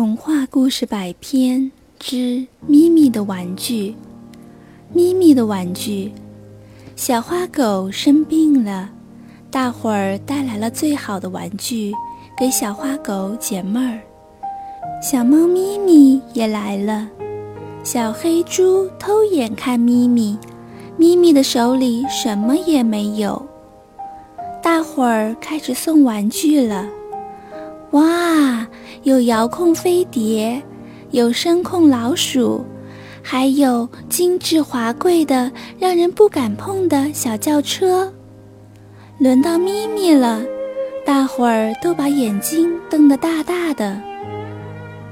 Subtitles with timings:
[0.00, 3.94] 童话故事百篇之咪咪的玩具。
[4.94, 6.10] 咪咪的玩具，
[6.96, 8.88] 小花狗生病了，
[9.50, 11.92] 大伙儿带来了最好的玩具
[12.34, 14.00] 给小花狗解闷儿。
[15.02, 17.06] 小猫咪咪也来了，
[17.84, 20.38] 小黑猪偷眼看咪咪，
[20.96, 23.46] 咪咪的手里什么也没有。
[24.62, 26.88] 大伙儿开始送玩具了。
[27.92, 28.66] 哇，
[29.02, 30.62] 有遥控飞碟，
[31.10, 32.64] 有声控老鼠，
[33.20, 38.12] 还有精致华贵的、让人不敢碰的小轿车。
[39.18, 40.40] 轮到咪咪了，
[41.04, 44.00] 大伙儿都把眼睛瞪得大大的，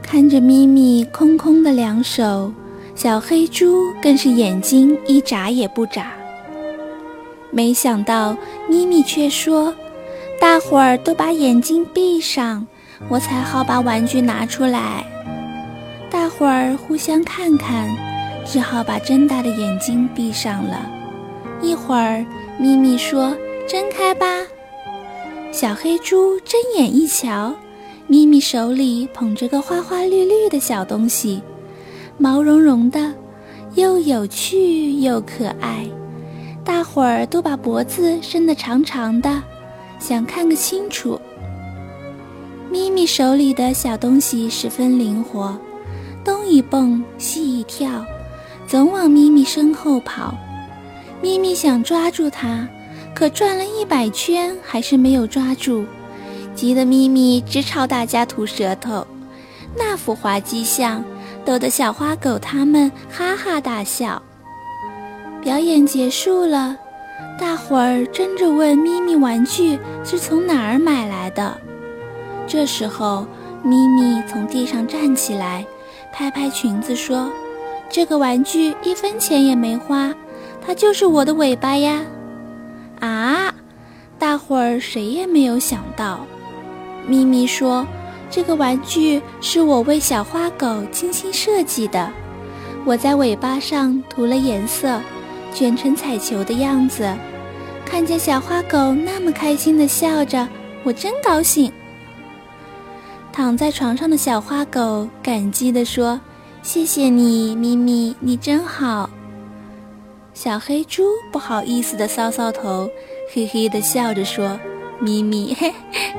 [0.00, 2.52] 看着咪咪空空的两手，
[2.94, 6.12] 小黑猪更是眼睛一眨也不眨。
[7.50, 8.36] 没想到
[8.68, 9.74] 咪咪却说。
[10.48, 12.66] 大伙儿都把眼睛闭上，
[13.10, 15.04] 我才好把玩具拿出来。
[16.10, 17.86] 大伙儿互相看看，
[18.46, 20.90] 只好把睁大的眼睛闭上了。
[21.60, 22.24] 一会儿，
[22.58, 23.36] 咪咪说
[23.68, 24.26] ：“睁开吧。”
[25.52, 27.54] 小黑猪睁眼一瞧，
[28.06, 31.42] 咪咪手里捧着个花花绿绿的小东西，
[32.16, 33.12] 毛茸茸的，
[33.74, 35.86] 又有趣又可爱。
[36.64, 39.42] 大伙儿都把脖子伸得长长的。
[39.98, 41.20] 想看个清楚。
[42.70, 45.58] 咪咪手里的小东西十分灵活，
[46.24, 48.04] 东一蹦西一跳，
[48.66, 50.34] 总往咪咪身后跑。
[51.22, 52.68] 咪咪想抓住它，
[53.14, 55.84] 可转了一百圈还是没有抓住，
[56.54, 59.06] 急得咪咪直朝大家吐舌头。
[59.76, 61.02] 那幅滑稽相，
[61.44, 64.22] 逗得小花狗他们哈哈大笑。
[65.40, 66.76] 表演结束了。
[67.38, 71.56] 大伙儿争着问咪咪玩具是从哪儿买来的。
[72.48, 73.24] 这时候，
[73.62, 75.64] 咪咪从地上站起来，
[76.12, 77.30] 拍拍裙子说
[77.88, 80.12] ：“这个玩具一分钱也没花，
[80.66, 82.02] 它就是我的尾巴呀！”
[82.98, 83.54] 啊！
[84.18, 86.26] 大伙儿谁也没有想到。
[87.06, 87.86] 咪咪说
[88.28, 92.10] ：“这个玩具是我为小花狗精心设计的，
[92.84, 95.00] 我在尾巴上涂了颜色。”
[95.54, 97.10] 卷成彩球的样子，
[97.88, 100.46] 看见小花狗那么开心的笑着，
[100.84, 101.72] 我真高兴。
[103.32, 106.20] 躺在床上的小花狗感激地说
[106.62, 109.08] ：“谢谢你，咪咪，你真好。”
[110.34, 112.88] 小黑猪不好意思地搔搔头，
[113.32, 114.60] 嘿嘿地笑着说
[115.00, 115.72] ：“咪咪，嘿，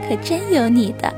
[0.07, 1.13] 可真有你的。”